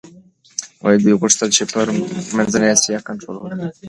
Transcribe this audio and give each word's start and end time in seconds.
دوی 1.03 1.15
غوښتل 1.21 1.49
چي 1.55 1.63
پر 1.73 1.85
منځنۍ 2.35 2.69
اسیا 2.75 2.99
کنټرول 3.07 3.35
ولري. 3.39 3.67